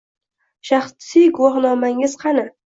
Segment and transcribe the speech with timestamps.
[0.69, 2.51] Shaxsiy guvohnomangiz qani?